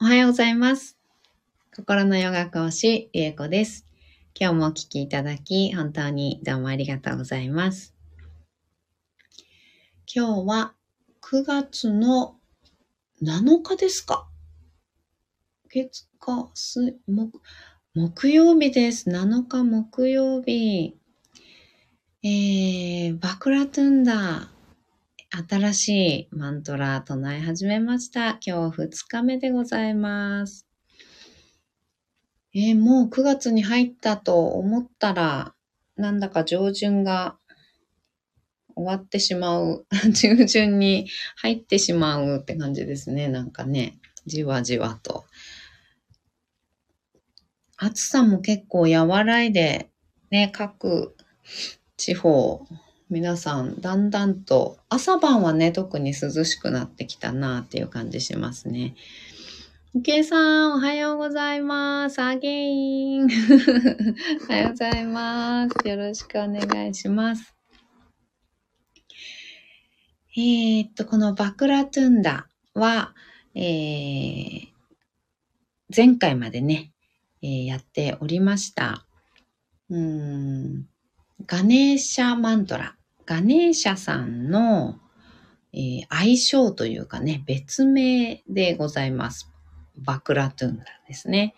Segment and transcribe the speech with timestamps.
[0.00, 0.96] おはようございます。
[1.74, 3.84] 心のヨガ講師、りえこです。
[4.38, 7.96] 今日もお聴きいただき、本当にどうもありがとうございます。
[10.06, 10.74] 今日は
[11.20, 12.36] 9月の
[13.20, 14.28] 7日ですか？
[15.68, 17.40] 月、火、水、木、
[17.96, 19.10] 木曜日です。
[19.10, 20.96] 7日木曜日。
[22.22, 24.57] えー、バクラトゥンダー
[25.30, 25.88] 新し
[26.20, 28.38] いマントラ唱え始めました。
[28.40, 30.66] 今日2日目でございます。
[32.54, 35.54] えー、もう9月に入ったと思ったら、
[35.96, 37.36] なんだか上旬が
[38.74, 39.86] 終わってしまう。
[40.16, 43.28] 中旬に入ってしまうって感じですね。
[43.28, 45.26] なんかね、じわじわと。
[47.76, 49.90] 暑さも結構和らいで、
[50.30, 51.14] ね、各
[51.98, 52.66] 地方、
[53.10, 58.96] 皆さん、だんだんと、朝晩はね、特に涼しくなってきたなっていう感じしますね。
[59.94, 62.20] ゆけいさん、おはようございます。
[62.20, 63.24] アゲイン。
[64.50, 65.88] おはようございます。
[65.88, 67.54] よろしくお願いします。
[70.36, 73.14] えー、っと、このバクラトゥンダは、
[73.54, 74.68] えー、
[75.96, 76.92] 前回までね、
[77.40, 79.06] えー、やっておりました。
[79.88, 80.86] うん、
[81.46, 82.97] ガネーシャマントラ。
[83.28, 84.98] ガネーシャさんの、
[85.74, 89.52] えー、愛称というかね、別名でございます。
[89.98, 91.54] バクラトゥンダですね。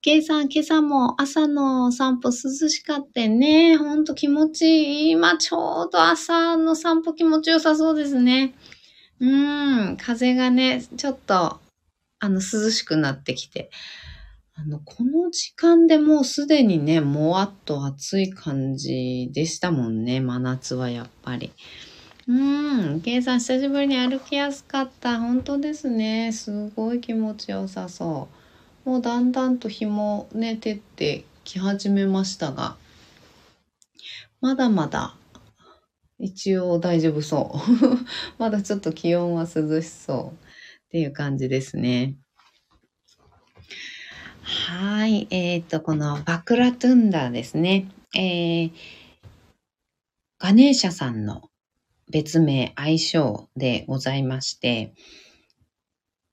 [0.00, 3.76] ケイさん、今朝も朝の散歩涼しかったね。
[3.76, 5.10] ほんと気持ちいい。
[5.10, 8.54] 今ちょうど朝の散歩気持ちよさそうですね。
[9.18, 11.58] うん、風がね、ちょっと、
[12.20, 13.68] あの、涼しくなってきて。
[14.64, 20.20] あの、この時間でもうすでにね、もわっと暑い感じでしたもんね。
[20.20, 21.50] 真夏はやっぱり。
[22.28, 25.18] うーん、ケイさん久しぶりに歩きやすかった。
[25.18, 26.30] 本当ですね。
[26.30, 28.28] すごい気持ちよさそ
[28.86, 28.88] う。
[28.88, 32.76] もうだんだんと日もね、照ってき始めましたが、
[34.40, 35.16] まだまだ
[36.20, 37.58] 一応大丈夫そう。
[38.38, 40.36] まだちょっと気温は涼しそう
[40.86, 42.16] っていう感じですね。
[44.42, 45.28] はい。
[45.30, 47.88] えっ、と、このバクラトゥンダーですね。
[48.14, 48.72] えー、
[50.38, 51.48] ガネーシャさんの
[52.10, 54.94] 別名、愛称でございまして、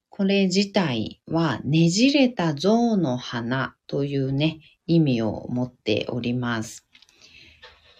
[0.09, 6.87] これ自体はねじれた象の花というね、意味を持っております。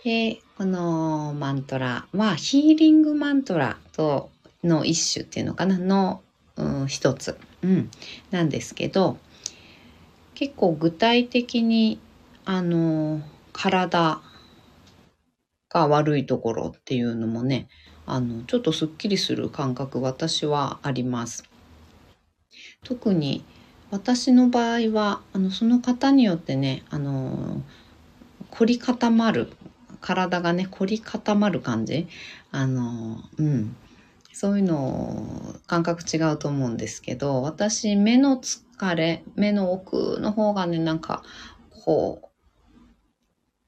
[0.03, 4.31] で、このマントラはヒーリングマントラと
[4.63, 6.23] の一種っていうのかなの、
[6.55, 7.91] うん、一つ、うん、
[8.31, 9.19] なんですけど、
[10.39, 12.00] 結構具体的に
[12.45, 14.22] あの体
[15.67, 17.67] が悪いところっていうのもね
[18.05, 21.44] あのちょっとすっきりする感覚私はあります。
[22.85, 23.44] 特に
[23.91, 27.61] 私の場合はあのその方によってねあの
[28.50, 29.51] 凝り固まる
[30.00, 32.07] 体がね凝り固まる感じ
[32.53, 33.75] あのうん
[34.39, 41.23] そういうの感覚違うと思うんですけど私目の疲れ目の奥の方がねなんか
[41.83, 42.27] こう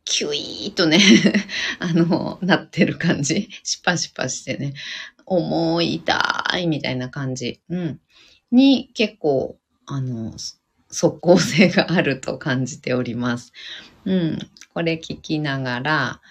[0.05, 0.97] キュイーとね
[1.79, 3.49] あのなってる感じ。
[3.63, 4.73] シパシパしてね
[5.25, 7.99] 重い痛いみたいな感じ、うん、
[8.49, 9.57] に結構
[9.87, 10.33] あの
[10.89, 13.51] 即効性があると感じております。
[14.05, 14.39] うん、
[14.73, 16.21] これ聞きながら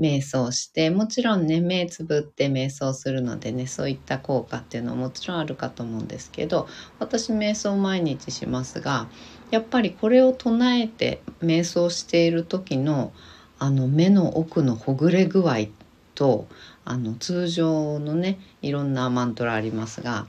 [0.00, 6.66] 瞑想してもちろんね目つぶって瞑想するのでねそういった効果っていうのはもちろんあるかと思うんですけど
[6.98, 9.08] 私瞑想毎日しますが
[9.50, 13.12] やっぱりこれを唱えて瞑想している時の
[13.58, 15.66] あの目の奥のほぐれ具合
[16.14, 16.46] と
[16.86, 20.26] あの通常のねいろんなマントラありますが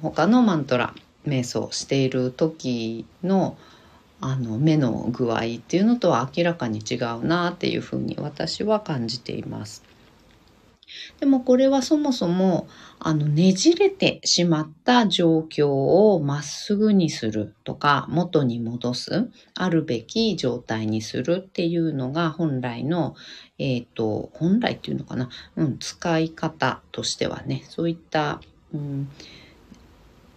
[0.00, 0.92] 他のマントラ
[1.26, 3.56] 瞑想している時の
[4.22, 9.82] あの目の具合っていうのとは明らかに違うなっていうふうに私は感じています。
[11.18, 12.68] でもこれはそもそも
[12.98, 23.16] あのねじれてしまった状況をまっすぐにするとか元に戻すあるべき状態にするっていうのが本来の
[23.58, 28.40] えっ、ー、と本来っていうのかな、うん、使い方としてはねそういった、
[28.74, 29.08] うん、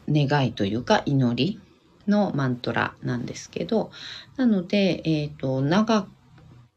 [0.09, 1.59] 願いというか祈り
[2.07, 3.91] のマントラなんですけど、
[4.37, 6.07] なので、えっ、ー、と、長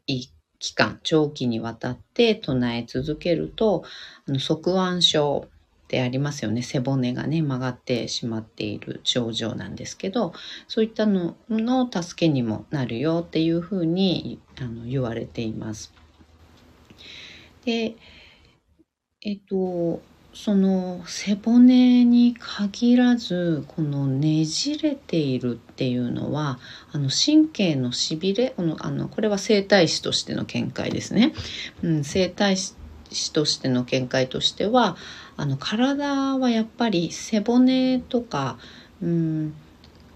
[0.07, 0.27] い
[0.59, 3.83] 期間、長期にわたって唱え続けると、
[4.27, 6.61] あの側腕症ってありますよね。
[6.61, 10.33] 背骨がね、曲がってしまっている症状なんですけど、
[10.67, 15.93] そういったのの助けにもなるよっていうふうにあの言われています。
[17.65, 17.95] で、
[19.21, 20.01] えっ、ー、と、
[20.33, 26.59] その背骨に限らずこのねじれているっていうのは
[26.91, 31.33] あの神経のしびれこのあのこれは整体師としての見解ですね、
[31.81, 32.75] うん、整体師
[33.33, 34.97] としての見解としては
[35.35, 38.57] あの体はやっぱり背骨とか、
[39.01, 39.53] うん、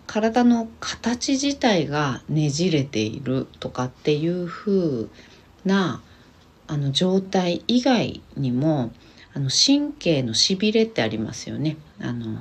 [0.06, 5.08] 体の形自体がねじれているとかっていう風
[5.66, 6.02] な
[6.68, 8.92] あの状態以外にも
[9.34, 11.78] あの神経のしびれってありますよね。
[12.00, 12.38] あの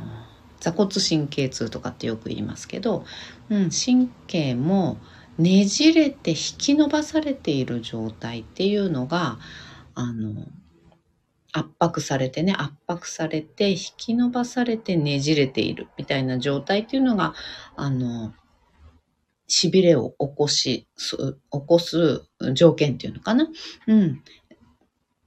[0.60, 3.04] 座骨神経痛とかってよく言いますけど、
[3.50, 4.98] うん、神経も
[5.38, 9.38] ねじれて引き伸ばされている状態っていうのが
[9.94, 10.46] あの
[11.52, 17.34] 圧迫されてね圧迫されて引き伸ばされてねじれているみたいな状態っていうのが
[17.74, 18.32] あの
[19.48, 22.22] しびれを起こし起こす
[22.54, 23.48] 条件っていうのかな？
[23.88, 24.22] うん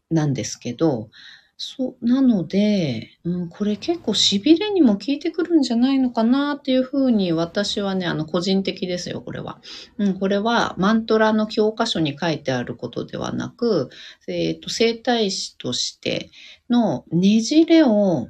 [0.10, 1.10] なんですけど
[1.58, 9.62] そう、なので、うん、これ結構痺れにも効いてくるんじゃないのかなっていうふうに私はね、あの個人的ですよ、これは。
[9.98, 13.90] うん、これはマントラの教科書に書いてあることではなく、
[14.28, 16.30] えっ、ー、と、生体師として
[16.70, 18.28] のねじれを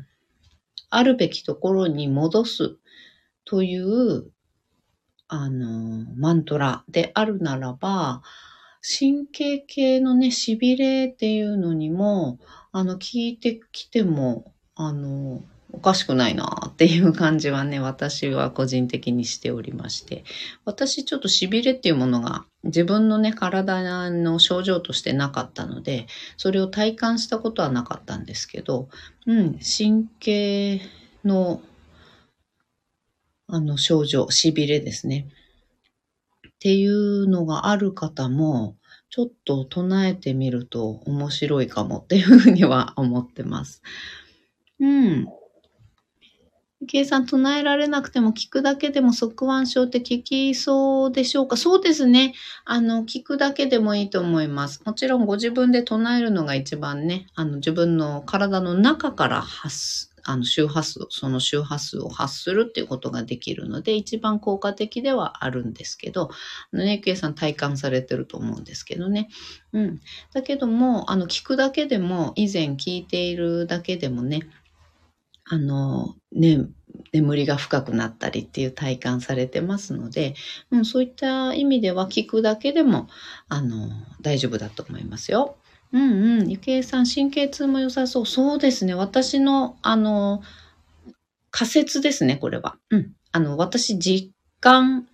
[0.92, 2.78] あるべきところに戻す
[3.44, 4.30] という、
[5.28, 8.21] あの、マントラであるならば、
[8.88, 12.38] 神経系のね、痺れっていうのにも、
[12.75, 15.42] あの、聞いてきても、あの、
[15.72, 20.25] おかしくないなっていう感じはね、私は個人的にしておりまして、
[20.66, 28.89] 私ちょっと痺れっていうものが自分のね、体の症状としてなかったので、それを体感したことはなかったんですけど、
[29.25, 30.81] うん、神経
[31.24, 31.62] の、
[33.48, 35.30] あの、症状、痺れですね。
[36.45, 38.75] っていうのがある方も、
[39.15, 43.81] ちょっと唱えてみると面白いかもっていうふうには思ってます。
[44.81, 45.27] うん。
[46.85, 51.56] 計算唱えられなくても聞くだけでも側腕症って聞きそうでしょうか？
[51.56, 52.33] そうですね。
[52.65, 54.81] あの、聞くだけでもいいと思います。
[54.85, 66.30] もちろんご自分で唱えるのが一番ね、あの、自分の体の中から発あの周波数、その周波数を発するっていうことができるので、一番効果的ではあるんですけど、
[66.74, 69.30] あのね、計さん体感されてると思うんですけどね。
[69.72, 70.01] うん。
[70.33, 74.42] だけども、あの、聞くだけでも、以前聞いているだけでもね、
[75.48, 76.66] あの、ね、
[77.13, 80.33] 眠りが深くなったりっていう体感されてますので、
[80.71, 83.07] うん、そういった意味では聞くだけでも、
[83.48, 83.89] あの、
[84.21, 85.57] 大丈夫だと思いますよ。
[85.95, 86.50] うんうん。
[86.50, 88.25] ゆきえさん、神経痛も良さそう。
[88.25, 88.94] そうですね。
[88.94, 90.42] 私の、あの、
[91.51, 92.77] 仮説ですね、これは。
[92.89, 93.13] うん。
[93.31, 95.07] あの、私、実感、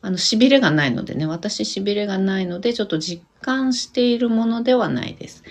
[0.00, 5.44] あの、痺れがないのでね、私、痺れがないので、ちょっと実感しているものではないです。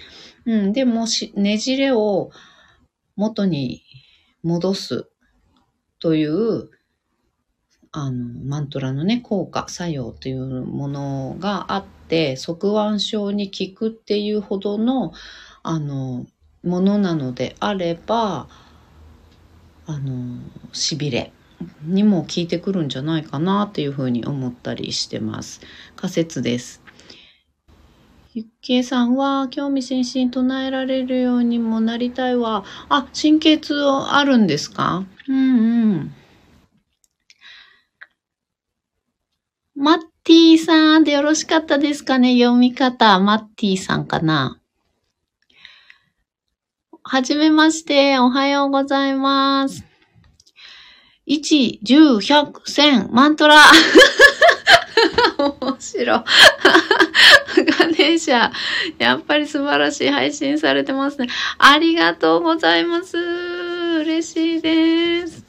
[0.46, 0.74] うん。
[0.74, 2.32] でもし、ねじれを
[3.16, 3.84] 元に
[4.44, 5.08] 戻す
[6.00, 6.70] という、
[7.94, 11.94] あの、マントラのね、効果、作用というものがあって、
[12.38, 15.14] 側腕症に効くっていうほどの、
[15.64, 16.26] あの、
[16.64, 18.48] ものなのであれば、
[19.86, 20.40] あの、
[20.72, 21.34] 痺れ
[21.84, 25.62] にも効いてくるんじゃないかなっていうふうに思ったりしてます。
[25.96, 26.82] 仮説です。
[28.34, 32.64] ゆっけいさんは興味津々唱えられるようにもなりたいわ。
[32.90, 35.06] あ、神経痛あるんですか？
[35.28, 36.14] うんうん。
[39.76, 42.40] マッティさんでよろしかったですかね？
[42.40, 43.20] 読み方。
[43.20, 44.60] マッティさんかな？
[47.04, 48.18] はじめまして。
[48.20, 49.84] おはようございます。
[51.28, 53.58] 1、10、100、1000、マントラ。
[55.38, 56.24] 面白い。
[57.78, 58.50] ガネーシャ。
[59.00, 61.28] やっぱり素晴らしい配信されてますね。
[61.58, 63.18] ありがとうございます。
[63.18, 65.46] 嬉しいです。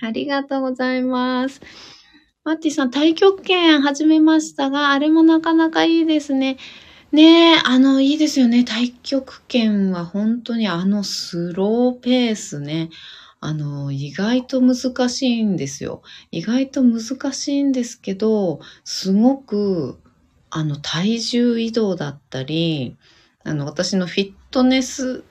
[0.00, 1.60] ありがとうございます。
[2.42, 6.56] マッティさん、太極拳始めましたが、あれもなかなかいいですね。
[7.12, 8.64] ねえ、あの、いいですよね。
[8.64, 12.88] 太極拳は本当にあのスローペースね。
[13.40, 16.00] あの、意外と難しいんですよ。
[16.30, 17.02] 意外と難
[17.34, 19.98] しいんですけど、すごく、
[20.48, 22.96] あの、体重移動だったり、
[23.44, 25.24] あの、私のフィットネス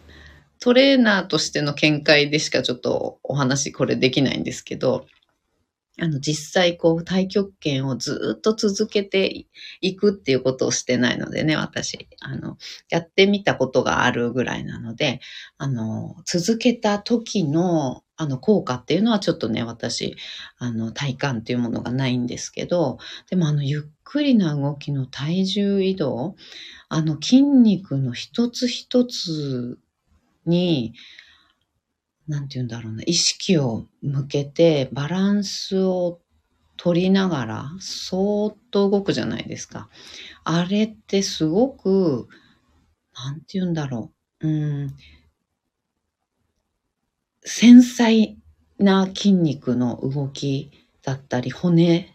[0.59, 5.07] トレーナーとしての見解でしかちょっとお話これできないんですけど、
[6.01, 9.45] あの、実際こう、太極拳をずっと続けて
[9.81, 12.57] いくっていうことをしてないのでね、私、あの、
[12.89, 15.19] やってみたことがあるぐらいなので、
[15.57, 20.15] あの、続けた時の、あの、効果っていうのはちょっとね、私、
[20.57, 22.97] あの、体感っていうものがないんですけど、
[23.29, 26.35] でもあの、ゆっくりな動きの体重移動、
[26.89, 29.79] あの、筋肉の一つ一つ
[30.45, 30.93] に、
[32.29, 36.21] なんて言うんだろうな、意識を向けてバランスを
[36.77, 39.89] 取りながら、そーっと動くじゃないですか。
[40.43, 42.27] あれってすごく、
[43.15, 44.47] なんて言うんだろう。
[44.47, 44.51] う
[44.85, 44.95] ん、
[47.43, 48.37] 繊細
[48.77, 50.71] な筋肉の動き
[51.03, 52.13] だったり、骨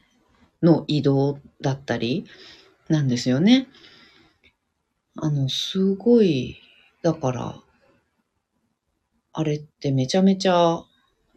[0.63, 2.27] の移動だったり
[2.89, 3.69] なんですよね。
[5.17, 6.57] あの、すごい、
[7.03, 7.64] だから、
[9.35, 10.85] あれってめちゃめちゃ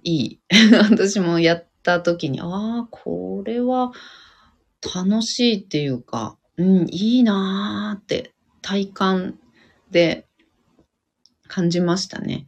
[0.03, 0.39] いい。
[0.89, 3.91] 私もやった時に、ああ、これは
[4.95, 9.39] 楽しいっていうか、うん、いいなーって体感
[9.91, 10.27] で
[11.47, 12.45] 感じましたね。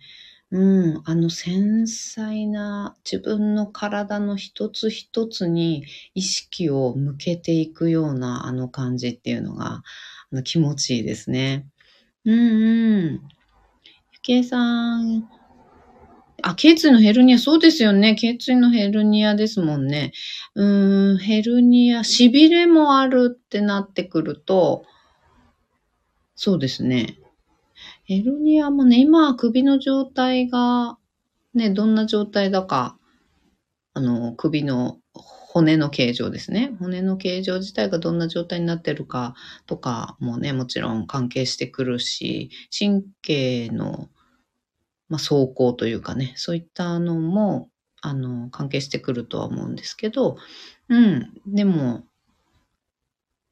[0.51, 9.83] うん、あの繊細な自分の体の一つ一つに意識を向けていくようなあの感じっていうのが
[10.31, 11.67] あの気持ちいいですね。
[12.25, 13.11] うんうん。
[13.11, 13.19] ゆ
[14.21, 15.38] きえさん。
[16.43, 18.15] あ、頸椎のヘルニア、そうですよね。
[18.15, 20.11] 頸椎のヘルニアですもんね。
[20.55, 24.85] うん、ヘルニア、痺れもあるってなってくると、
[26.35, 27.17] そうですね。
[28.05, 30.97] ヘルニアもね、今首の状態が、
[31.53, 32.97] ね、どんな状態だか、
[33.93, 36.71] あの、首の骨の形状ですね。
[36.79, 39.33] 骨の形状自体がどんな状態になってるか
[39.65, 44.09] とかもね、もちろん関係してくるし、神経の、
[45.09, 47.69] まあ、走行というかね、そういったのも、
[48.01, 50.37] あの、関係してくるとは思うんですけど、
[50.87, 52.03] うん、でも、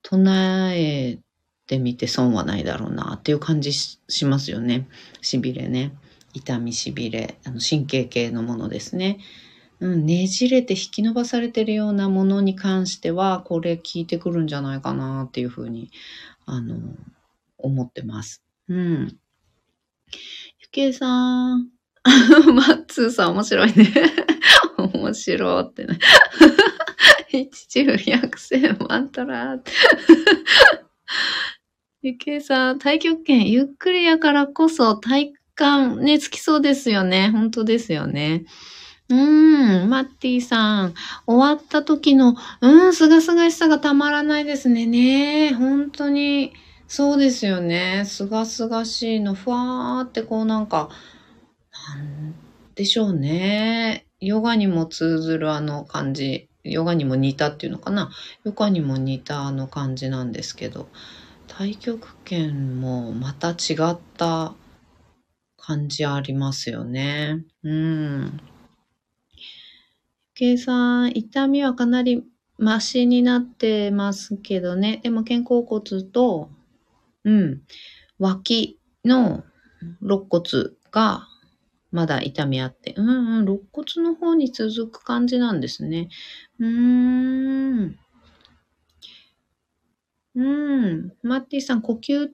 [0.03, 1.19] 唱え
[1.65, 4.87] てみて損はないだろうなっていう感じしますよね。
[5.21, 5.91] しびれね。
[6.33, 7.37] 痛みしびれ。
[7.43, 9.19] あの神経系のものですね。
[9.79, 15.91] うん、ねじれて引き伸ばされてるようなものに関しては、これ効いてくるんじゃないかなっていうふうに、
[16.45, 16.77] あの、
[17.57, 18.43] 思ってます。
[18.69, 19.17] うん。
[20.67, 21.69] ゆけいさん。
[22.53, 23.93] マッツーさん面白いね。
[24.93, 25.97] 面白ってね。
[27.31, 29.59] 一中百戦万トラ。
[32.01, 37.29] ゆきえさん、太極拳、ゆっくりやからこそ体感ね、つきそうですよね。
[37.29, 38.43] 本当ですよね。
[39.09, 40.93] うーん、マッティさん、
[41.25, 44.86] 終わった時の、うん、すがすがしさがたまらないですね。
[44.86, 46.53] ね本当に、
[46.88, 48.03] そうですよね。
[48.06, 50.89] すがすがしいの、ふわーってこうなんか、
[51.98, 52.36] なん
[52.75, 54.08] でしょうね。
[54.22, 56.50] ヨガにも通ずるあの感じ。
[56.63, 58.12] ヨガにも似たっていうのかな。
[58.46, 60.88] ヨガにも似たあの感じなんですけど。
[61.48, 64.53] 太極拳もまた違った
[65.58, 67.44] 感じありますよね。
[67.63, 68.39] うん。
[70.36, 72.24] 計算、痛みはかなり
[72.58, 75.01] マシになってますけどね。
[75.03, 76.50] でも肩甲骨と、
[77.27, 77.62] うん、
[78.19, 79.43] 脇の
[80.01, 80.41] 肋骨
[80.91, 81.27] が
[81.91, 83.07] まだ痛みあって、うん
[83.39, 86.10] うん、肋骨の方に続く感じなんですね。
[86.60, 88.00] うーん。
[90.36, 91.13] うん。
[91.24, 92.29] マッティさん、呼吸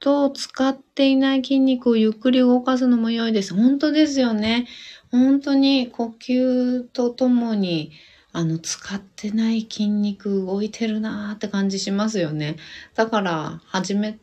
[0.00, 3.54] と使っていない筋肉をゆっくり動かすのも良いです。
[3.54, 4.66] 本当ですよね。
[5.10, 7.92] 本当に呼吸とともに、
[8.32, 12.56] あの、使ってない筋肉動いてるなーって感じしますよね。
[12.94, 14.18] だから、始め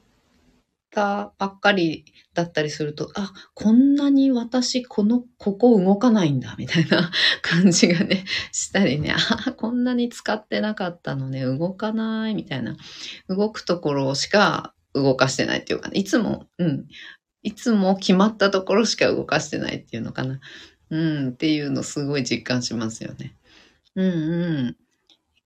[0.92, 12.76] たばっかりだったりすると、あ、こんなに私、この、ここ動かないんだ、みたいな 感じがね、したりね、あ、こんなに使ってなかったのね、動かない、みたいな。
[13.28, 16.88] 動くところしか動かしてないっていうかね、いつも、うん、
[17.44, 20.40] いつも決まったところしか動かしてないっていうのかな。
[20.90, 23.36] うん、っていうのすごい実感しますよね。
[23.96, 24.08] うんう
[24.70, 24.78] ん。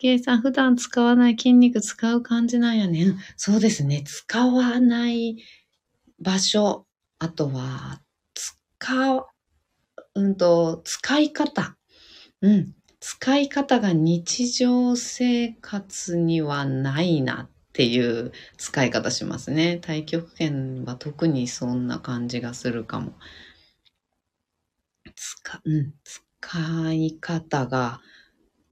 [0.04, 3.16] ケイさん、普段使わない筋肉使う感じなんやね。
[3.38, 4.04] そうですね。
[4.06, 5.38] 使わない
[6.20, 6.86] 場所、
[7.20, 8.02] あとは、
[8.36, 9.26] 使う、
[10.16, 11.78] うんと、使い方。
[12.42, 12.76] うん。
[13.00, 19.80] 使い方が日常生活にはないなっていう使い方しますね。
[19.82, 23.14] 太極拳は特にそんな感じがするかも。
[25.16, 28.02] 使、うん、使い方が、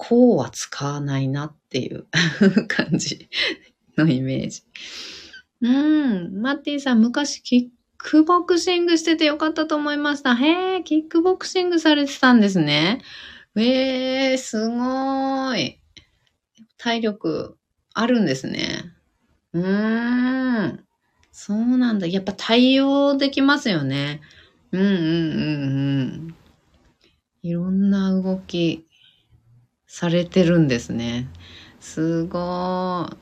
[0.03, 2.07] こうは使わないなっていう
[2.67, 3.29] 感じ
[3.95, 4.63] のイメージ。
[5.61, 6.41] うん。
[6.41, 7.67] マッティさん、昔キッ
[7.99, 10.33] クボクシングしててよかったと思いました。
[10.33, 13.03] へえ、キックボクシングされてたんですね。
[13.55, 15.79] ええー、すごい。
[16.79, 17.59] 体力
[17.93, 18.95] あるんですね。
[19.53, 20.85] うーん。
[21.31, 22.07] そうなんだ。
[22.07, 24.21] やっぱ対応できますよね。
[24.71, 26.35] うんうんうんうん。
[27.43, 28.87] いろんな動き
[29.91, 31.27] されてるんですね。
[31.81, 33.15] すごい。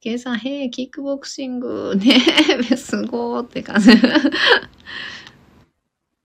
[0.00, 2.20] ケイさん、へえ、キックボクシング、ね
[2.78, 3.90] すごーって感じ。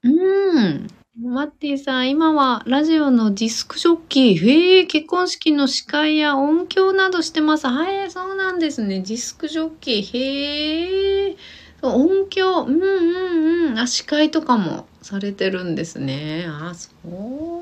[0.04, 0.88] うん。
[1.20, 7.66] マッティさん、今はラジオのディスクジョッキー、へえ、結婚式の司会や音響などしてます。
[7.66, 9.00] はい、そうなんですね。
[9.00, 11.38] ディスクジョッキー、へえ、
[11.82, 16.46] 音響、うんうんうん、あ、司会とかもされてるんですね。
[16.48, 16.92] あ、そ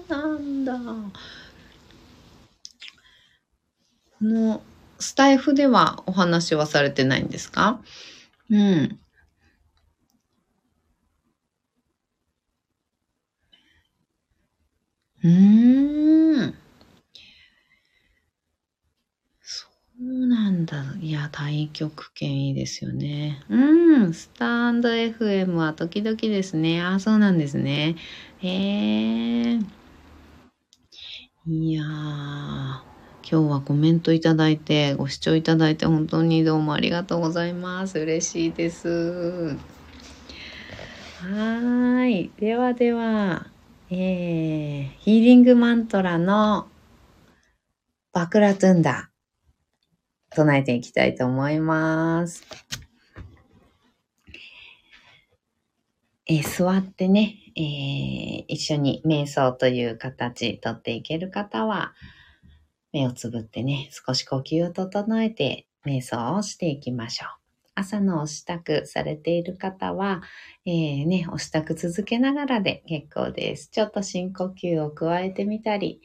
[0.05, 0.77] うなんだ。
[4.19, 4.61] この、
[4.99, 7.79] スタイフではお話はされてないんですか？
[8.49, 8.99] うん。
[15.23, 16.57] うーん。
[19.43, 19.67] そ
[19.99, 20.83] うなんだ。
[20.99, 23.43] いや、太極拳いいですよね。
[23.49, 24.13] うん。
[24.13, 26.81] スタンド FM は時々ですね。
[26.81, 27.95] あ、そうなんですね。
[28.39, 29.59] へえ。
[31.45, 32.96] いやー。
[33.29, 37.99] 今日はコメントいただいて、ご視聴いただいて本当にどうもありがとうございます。
[37.99, 39.57] 嬉しいです。
[41.19, 42.31] はい。
[42.39, 43.47] ではでは。
[43.89, 46.69] えー、ヒーリングマントラの
[48.13, 49.09] バクラトゥンダ
[50.29, 52.45] 唱えていきたいと思います。
[56.27, 61.93] えー、座ってね、えー、一緒に瞑想という形とっていける方は、
[62.97, 67.29] 目をつぶってね、少し呼吸を整えて瞑想をしていきましょう。
[67.75, 70.23] 朝のお支度されている方は、
[70.65, 73.69] えー、ね、お支度続けながらで結構です。
[73.69, 76.01] ちょっと深呼吸を加えてみたり、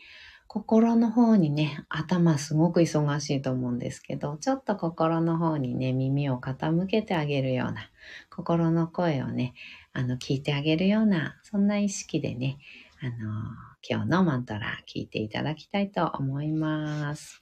[0.47, 7.91] 心の方にね、頭すごく忙しいと思うんですけど、ちょっと心の方にね、耳を傾けてあげるような、
[8.29, 9.55] 心の声をね、
[9.95, 12.59] あの、聞いてあげるような、そんな意識でね、
[13.01, 17.41] あの今日のマントラ聞いていただきたいと思います。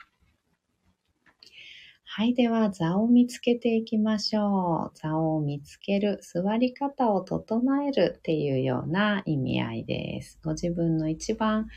[2.05, 2.35] はい。
[2.35, 4.99] では、座を見つけていきましょう。
[4.99, 10.41] 座を見つける、座り方を整えるっていうような意味合いです。
[10.43, 11.69] ご自分の一番、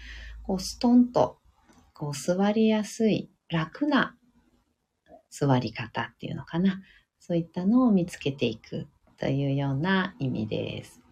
[0.43, 1.39] こう、ストンと、
[1.93, 4.18] こう、座りやすい、楽な
[5.29, 6.81] 座り方っていうのかな。
[7.20, 11.02] そういったのを見つけていくというような意味です。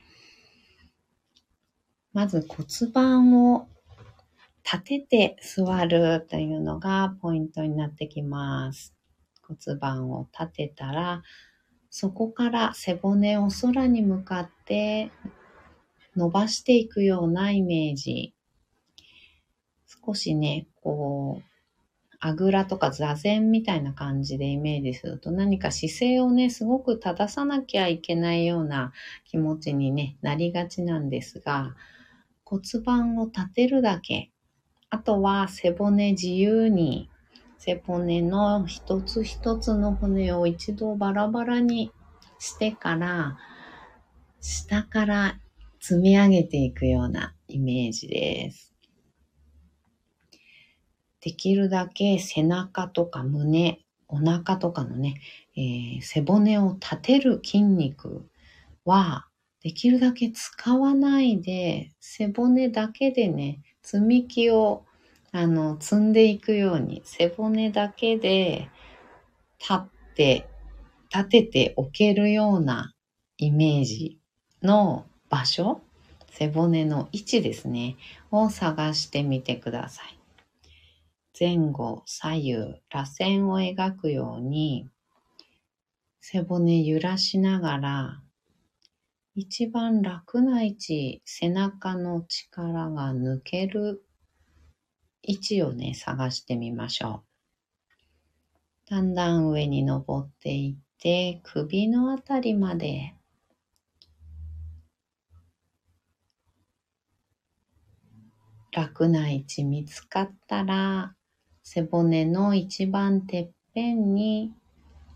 [2.13, 3.67] まず骨盤を
[4.63, 8.93] 立てて座るというのがポイントになってきます。
[9.41, 11.23] 骨盤を立てたら、
[11.89, 15.11] そこから背骨を空に向かって
[16.15, 18.33] 伸ばしていくようなイメージ。
[20.05, 21.51] 少しね、こう、
[22.19, 28.93] あぐらとか座禅みたいな感じでイメージすると何か姿勢をね、すごく正さなきゃいけないような
[29.25, 31.75] 気持ちに、ね、なりがちなんですが、
[32.51, 34.29] 骨盤を立てるだけ。
[34.89, 37.09] あとは背骨自由に
[37.57, 41.93] 背骨の一つ一つの骨を一度バラバラに
[42.39, 43.37] してから、
[44.41, 45.39] 下から
[45.79, 48.73] 積み上げていくようなイメージです。
[51.21, 55.21] できるだけ背中とか胸、お腹とかのね、
[55.55, 58.27] えー、背骨を立てる筋肉
[58.83, 59.27] は、
[59.63, 64.85] できるだけ使わないで、背骨だけでね、積み木を
[65.33, 68.69] あの、積んでいくように、背骨だけで
[69.59, 70.47] 立って、
[71.13, 72.93] 立てておけるような
[73.37, 74.19] イメージ
[74.61, 75.81] の場所、
[76.29, 77.95] 背骨の位置ですね、
[78.29, 80.17] を探してみてください。
[81.39, 82.53] 前後、左右、
[82.89, 84.89] 螺旋を描くように、
[86.19, 88.21] 背骨揺らしながら、
[89.33, 94.03] 一番楽な位置、背中の力が抜ける
[95.23, 97.23] 位置をね、探してみましょ
[98.87, 98.89] う。
[98.89, 103.15] だんだん上に登っていって、首のあたりまで
[108.73, 111.15] 楽な位置見つかったら、
[111.63, 114.53] 背骨の一番てっぺんに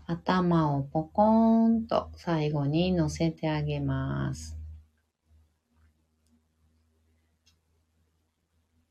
[0.06, 4.56] 頭をポコーンと最後に乗せてあげます。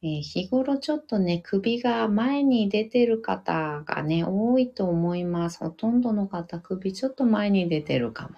[0.03, 5.59] えー、日頃ちょっとね、首が前に出てる方がね、多いと思います。
[5.59, 8.35] ほとんどの方、首ちょっと前に出てるかも。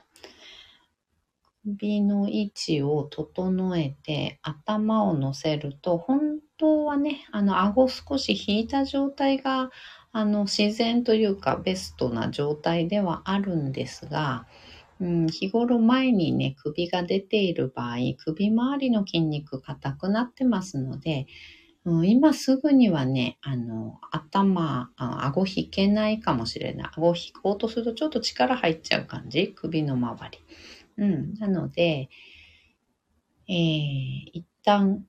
[1.66, 9.70] 首の位置を整えて頭を乗せると、本当はね、あの、顎少し引いた状態が、
[10.20, 14.48] あの、自然というかベストな状態ではあるんですが、
[15.00, 21.28] うん、日頃前にね、首が出ている場合、首周りの筋肉硬くなってますので、
[21.86, 26.92] うん、今すぐにはね、あの、頭、あ顎引けないかもしれない。
[26.98, 29.50] 顎引こうとするとちょっと力入っちゃう感じ？
[29.50, 30.40] 首の周り。
[30.98, 31.34] うん。
[31.36, 32.10] なので、
[33.48, 33.56] えー、
[34.34, 35.06] 一旦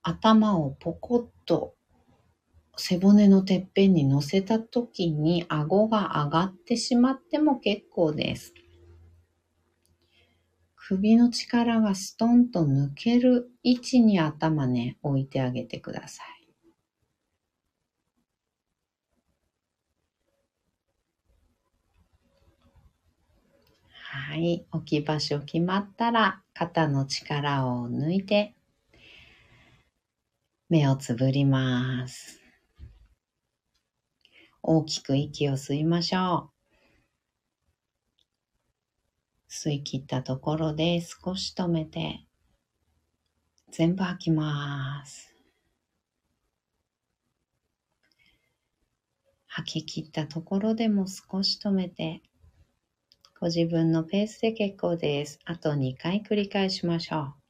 [0.00, 1.74] 頭をポコッと
[2.76, 8.52] 背骨のてっぺんに乗せた時に顎が上がってしまっても結構です。
[10.76, 16.34] 首の力がストンと抜ける位置に頭ね、置いてあげてください。
[23.90, 24.66] はい。
[24.72, 28.54] 置き場所決まったら、肩の力を抜いて、
[30.68, 32.43] 目をつぶります。
[34.66, 36.50] 大きく息を吸いましょ
[39.50, 39.50] う。
[39.50, 42.24] 吸い切ったところで少し止めて、
[43.70, 45.34] 全部吐きます。
[49.46, 52.22] 吐き切ったところでも少し止めて、
[53.38, 55.40] ご自分のペースで結構です。
[55.44, 57.43] あと2回繰り返しましょう。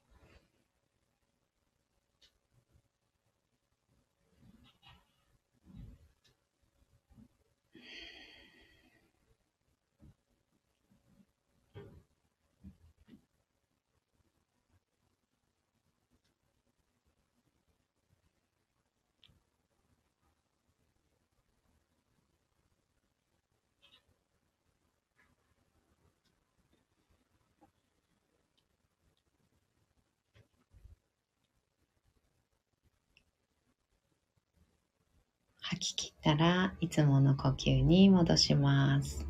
[35.75, 39.27] 吐き切ったらいつもの呼吸に戻します。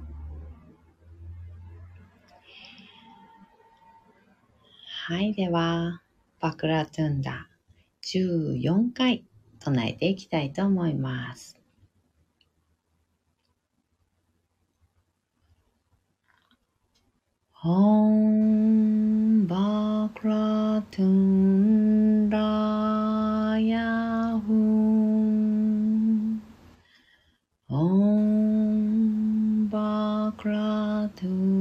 [5.06, 6.02] はい、では、
[6.40, 7.48] バクラトゥンダ
[8.02, 9.24] 14回
[9.58, 11.58] 唱えていきたいと思います。
[17.66, 24.83] オンバクラトゥンダヤフ Om
[31.24, 31.53] two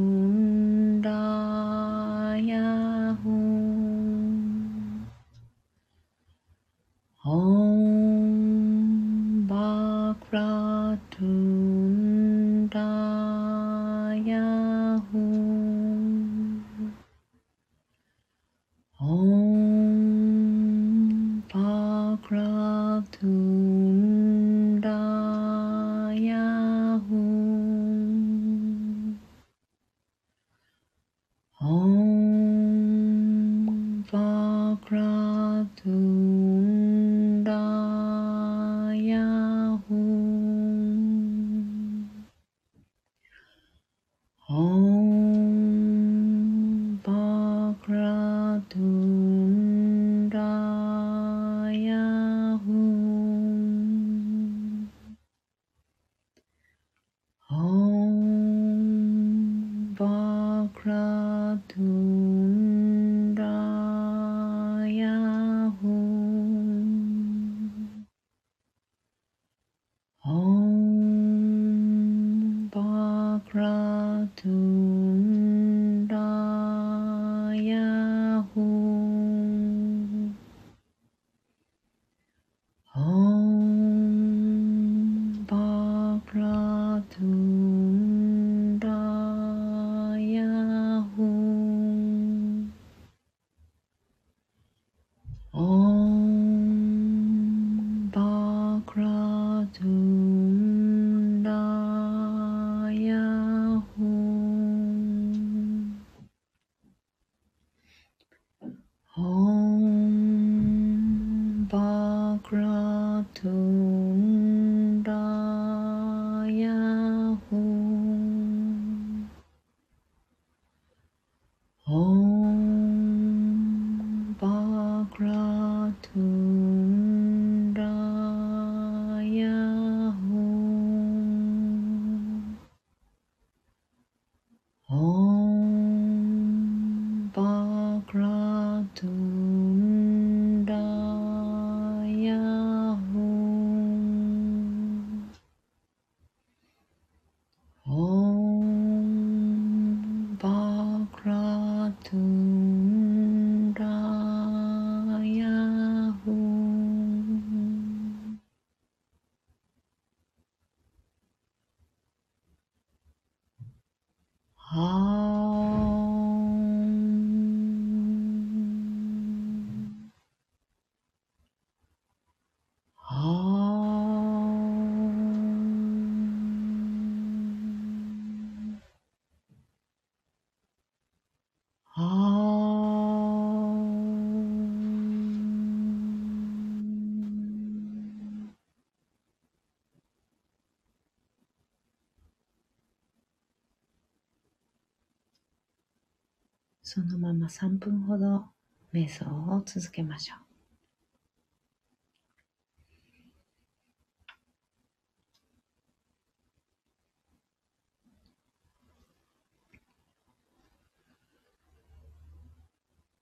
[197.54, 198.46] 3分ほど
[198.92, 200.40] 瞑想を続けましょう。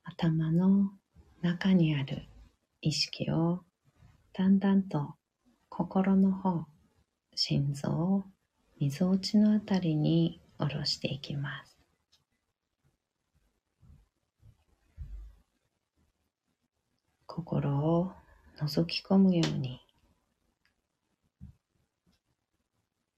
[0.05, 0.91] 頭の
[1.41, 2.23] 中にある
[2.79, 3.65] 意識を
[4.31, 5.15] だんだんと
[5.67, 6.67] 心の方、
[7.35, 8.23] 心臓、
[8.79, 11.70] みぞおちのあたりに下ろしていきます。
[17.41, 18.13] 心を
[18.59, 19.81] 覗き込むように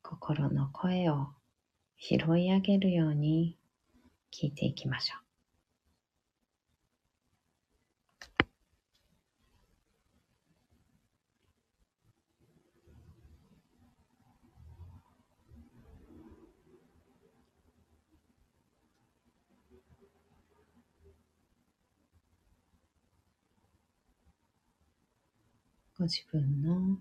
[0.02, 1.28] 心の声を
[1.98, 3.58] 拾い上げるように
[4.32, 5.23] 聞いていきましょう。
[26.04, 26.98] ご自分の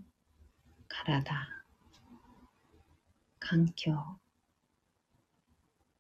[0.86, 1.34] 体、
[3.40, 3.92] 環境、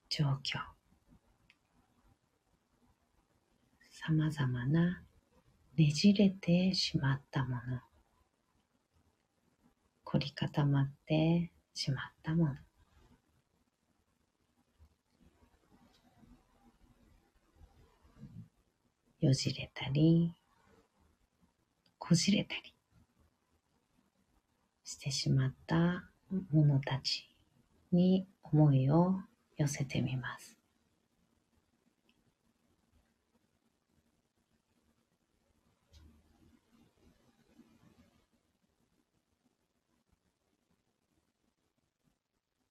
[0.08, 0.60] 状況、
[3.90, 5.02] さまざまな
[5.76, 7.80] ねじれてしまったもの、
[10.04, 12.54] 凝り固まってしまったもの、
[19.22, 20.32] よじれたり、
[21.98, 22.71] こじれたり、
[24.92, 26.04] してしまった
[26.50, 27.26] ものたち
[27.92, 29.14] に思いを
[29.56, 30.58] 寄せてみます。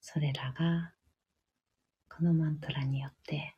[0.00, 0.92] それらが
[2.08, 3.56] このマントラによって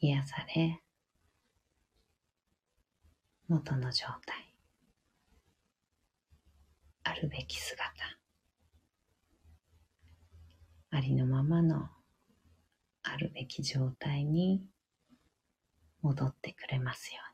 [0.00, 0.80] 癒され
[3.48, 4.53] 元の状態
[7.04, 7.82] あるべき姿
[10.90, 11.88] ありのままの
[13.02, 14.64] あるべき状態に
[16.02, 17.33] 戻ってくれますように。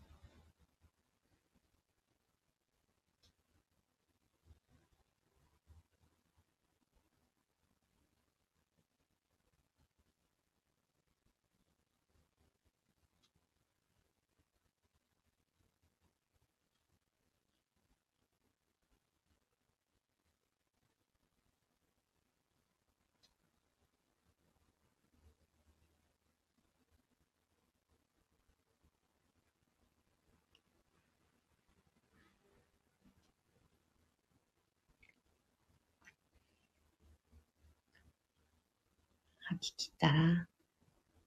[39.51, 40.47] 吐き切ったら、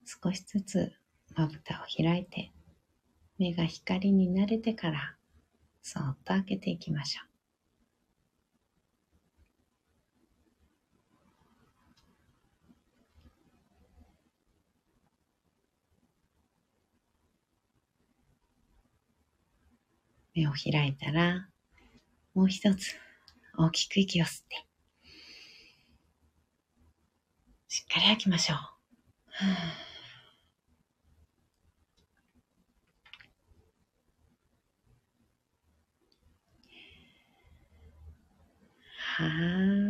[0.03, 0.91] 少しずつ
[1.35, 2.51] まぶたを開いて、
[3.37, 5.15] 目が光に慣れてから、
[5.83, 7.29] そっと開けていきましょう。
[20.33, 21.47] 目を開いたら、
[22.33, 22.95] もう一つ
[23.57, 24.65] 大きく息を吸って、
[27.75, 28.57] しっかり吐きましょう。
[39.17, 39.25] は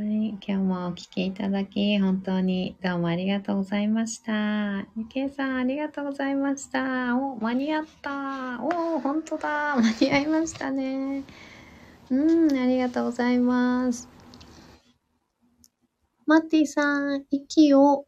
[0.03, 0.29] い。
[0.29, 4.79] 今日もお聞きいただき、本当にどうもありがとうございました。
[4.97, 7.15] ゆけいさん、ありがとうございました。
[7.15, 8.63] お、間に合った。
[8.63, 9.75] お、本当だ。
[9.75, 11.21] 間に合いましたね。
[12.09, 14.14] うん、ありがとうございます。
[16.27, 18.05] マッティさん、息を、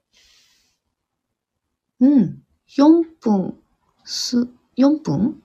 [2.00, 2.42] うん、
[2.78, 3.60] 4分、
[4.04, 5.42] す、4分？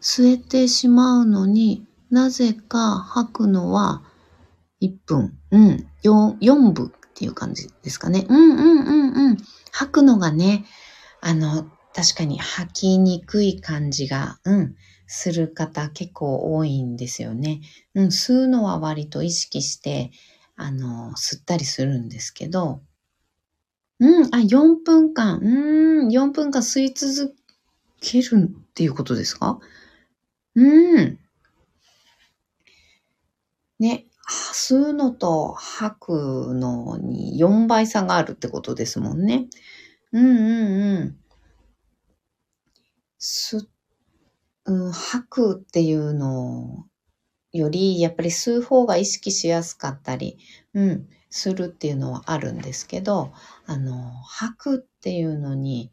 [0.00, 4.02] 吸えてしまうのになぜか吐くのは
[4.80, 8.26] 1分、うん、4、4分っていう感じですかね。
[8.28, 9.36] うんうんうんうん。
[9.72, 10.64] 吐くのがね、
[11.20, 14.74] あの、確かに吐きにくい感じが、うん、
[15.06, 17.60] する方結構多いんですよね。
[17.94, 20.10] うん、吸うのは割と意識して、
[20.56, 22.80] あの、吸ったりするんですけど、
[24.00, 27.34] うん、あ、4分間、うん、4分間吸い続
[28.00, 29.58] けるっていうことですか？
[30.56, 31.18] うん。
[33.80, 39.48] ね、吸うのと吐くのに4倍差があるってことですもんね。
[40.12, 41.18] うんうんうん。
[43.20, 43.66] 吸、
[44.66, 46.86] うん、吐くっていうの
[47.52, 50.38] より、やっぱり吸う方が意識しやすかったり、
[50.74, 53.32] うん、するっていうのはあるんですけど、
[53.66, 55.92] あの、吐くっていうのに、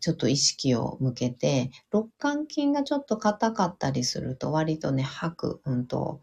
[0.00, 6.20] ちょっと意識を向けて、肋間筋がちょっと硬かったりすると、割とね、吐く、うんと、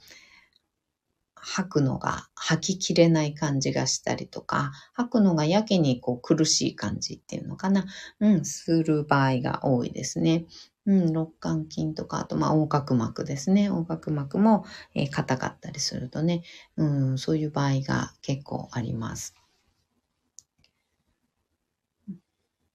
[1.36, 7.86] 吐くのが吐ききれない感じがしたりとか、吐くのがやけにこう苦しい感じっていうのかな、
[8.19, 10.45] うん、する場合が多いですね。
[10.86, 13.65] うん、肋間筋とか、あと、まあ、横隔膜ですね。
[13.65, 14.65] 横隔膜も、
[14.96, 16.44] えー、硬かったりするとね、
[16.76, 19.36] うん、そういう場合が結構あります。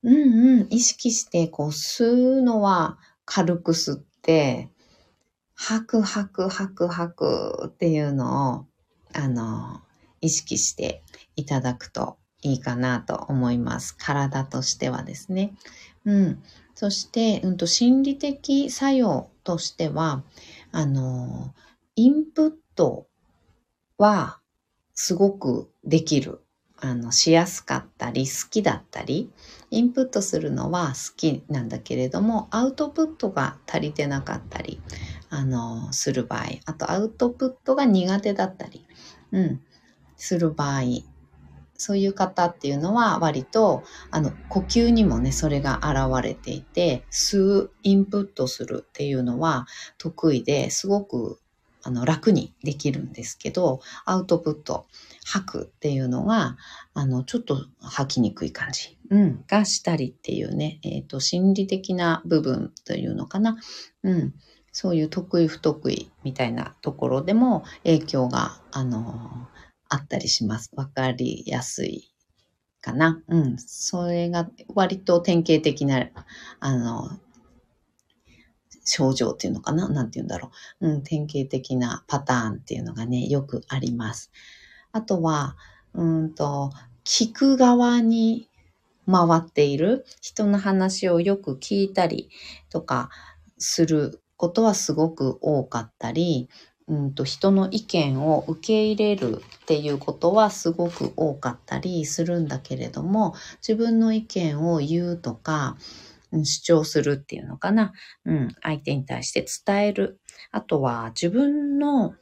[0.05, 0.15] うん
[0.61, 4.71] うん、意識して、こう、吸うのは軽く吸って、
[5.55, 8.67] 吐く吐く吐く吐くっていうのを、
[9.15, 9.81] あの、
[10.21, 11.03] 意識して
[11.35, 13.97] いただくといいかなと思います。
[13.99, 15.55] 体としてはですね。
[16.05, 16.43] うん。
[16.77, 20.23] そして、うんと、心理的作用としては、
[20.73, 21.55] あの、
[21.97, 23.09] インプット
[23.97, 24.41] は
[24.93, 26.43] すごくできる。
[26.79, 29.31] あの、しやすかったり、好きだったり、
[29.71, 34.83] インプットするのは好きなんだけれども、アウトプットが足りてなかったり、
[35.31, 38.85] あの、する場合、あとアウトプットが苦手だったり、
[39.33, 39.61] うん、
[40.19, 40.83] する場合、
[41.77, 49.67] そういう方っていうのは割と、あの、呼吸にもね、それが現れていて、吸う、インプットするっていうのは
[49.99, 51.41] 得意ですごく
[51.87, 54.89] あの楽にできるんですけど、アウトプット、
[55.25, 56.57] 吐くっていうのが、
[56.95, 63.57] あの、ちょっと吐きにくい感じ、うん、がしたりっていうね、えっ、ー、と、心理的な部分というのかな、
[64.03, 64.35] うん、
[64.73, 69.47] そういう得意不得意みたいなところでも影響が、あの、
[69.89, 70.71] あったりします。
[70.75, 72.13] わかりやすい
[72.81, 73.23] かな。
[73.29, 73.59] うん。
[73.59, 76.09] それが割と典型的な、
[76.61, 77.11] あの、
[78.85, 79.89] 症状っていうのかな？
[79.89, 80.89] なんて言うんだろう。
[80.89, 84.31] うん、典型的なパターンっていうのがね、よくあります。
[84.93, 85.57] あとは、
[85.95, 86.71] うんと、
[87.05, 88.49] 聞く側に
[89.11, 92.31] 回っている人の話をよく聞いたり
[92.71, 93.11] とか
[93.59, 96.49] することはすごく多かったり、
[96.89, 105.77] うんと人の意見を受け入れるっていうことはすごく多かったりするんだけれども自分の意見を言うとか
[106.45, 107.93] 主張するっていうのかな、
[108.25, 110.21] うん、相手に対して伝える。
[110.51, 112.15] あとは自分の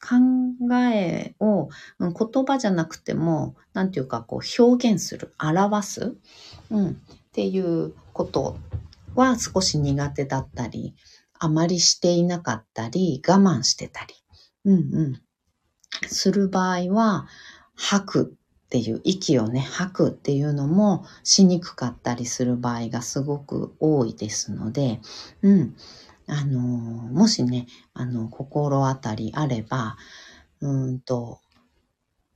[0.00, 5.32] 考えを、うん、言葉じゃなくても何て言うかこう表現する。
[5.40, 6.16] 表す、
[6.70, 6.92] うん、っ
[7.32, 8.58] ていうこと
[9.14, 10.94] は少し苦手だったり
[11.44, 14.14] あまりしていなかったり、我慢してたり、
[14.64, 15.22] うんうん、
[16.08, 17.26] する場合は、
[17.76, 18.36] 吐く
[18.66, 25.00] っていう、息をね、吐くっていうのもしにくかったりする場合がすごく多いですので、
[25.42, 25.76] うん。
[26.26, 29.98] あの、もしね、あの、心当たりあれば、
[30.60, 31.40] うんと、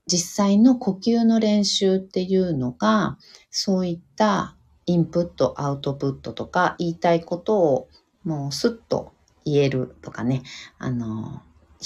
[0.07, 3.17] 実際の呼吸の練習っていうのが、
[3.51, 4.55] そういった
[4.85, 7.89] インプット、アウトプットとか言いたいことを
[8.25, 9.12] もうスッと
[9.45, 10.43] 言えるとかね、
[10.79, 11.43] あの、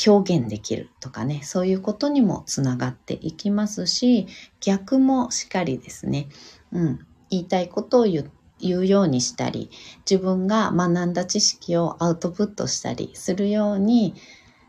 [0.07, 4.27] 表現できるとかね、そういうことにもつながっていきますし、
[4.61, 6.29] 逆もしっかりですね、
[6.73, 9.71] うん、言いたいことを言うようにしたり、
[10.11, 14.15] 自分が学んだ知識をアウトプットしたりするように、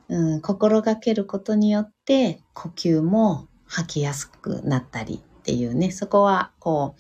[0.10, 6.96] うん、心がけることによって呼吸も吐きやすくなったりっていうね、そこはこ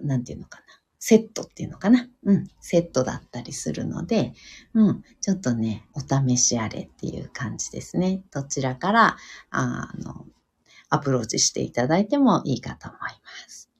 [0.00, 0.64] う、なんていうのかな。
[1.08, 2.08] セットっていうのかな？
[2.24, 4.32] うん、セットだったりするので、
[4.74, 8.24] うん、ちょっとね、お試しあれっていう感じですね。
[8.32, 9.16] どちらから、
[9.50, 10.26] あの、
[10.90, 13.08] アプローチしていただいてもいいかと思いま
[13.48, 13.70] す。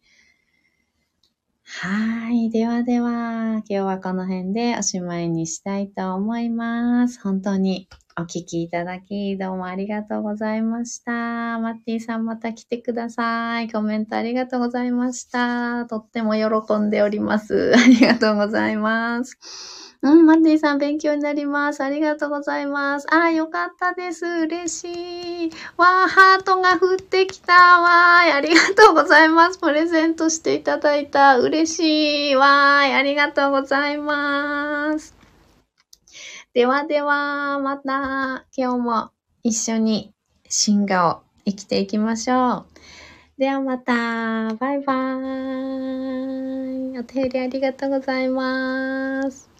[1.64, 2.48] はい。
[2.48, 7.20] ではでは、今日はこの辺でおしまいにしたいと思います。
[7.20, 7.88] 本当に
[8.18, 11.12] お聞きいただき、どうもありがとうございました。
[11.58, 13.70] マッティさんまた来てください。
[13.70, 15.84] コメントありがとうございました。
[15.84, 17.74] とっても喜んでおります。
[17.76, 19.38] ありがとうございます。
[20.00, 21.82] うん、マッティさん勉強になります。
[21.82, 23.06] ありがとうございます。
[23.14, 24.24] あ、よかったです。
[24.24, 25.50] 嬉しい。
[25.76, 28.32] わー、ハートが降ってきたわーい。
[28.32, 29.58] ありがとうございます。
[29.58, 31.38] プレゼントしていただいた。
[31.38, 32.94] 嬉しいわーい。
[32.94, 35.15] ありがとうございます。
[36.56, 39.10] ではでは、また今日も
[39.42, 40.14] 一緒に
[40.48, 42.64] 進化を生きていきましょ
[43.36, 43.36] う。
[43.36, 46.98] ではまた、バイバーイ。
[46.98, 49.55] お手入れありがとうございます。